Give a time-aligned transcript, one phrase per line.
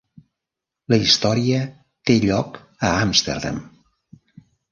[0.93, 1.59] La història
[2.11, 2.57] té lloc
[2.89, 3.63] a Amsterdam.